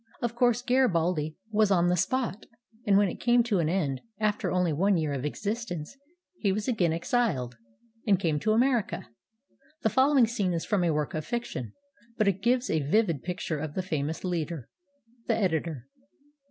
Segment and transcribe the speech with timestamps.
[0.19, 2.47] Of course, Garibaldi was on the spot,
[2.87, 5.95] and when it came to an end, after only one year of existence,
[6.39, 7.55] he was again exiled,
[8.07, 9.09] and came to America.
[9.83, 11.73] The following scene is from a work of fiction,
[12.17, 14.69] but it gives a vivid picture of the famous leader.
[15.27, 15.87] The Editor.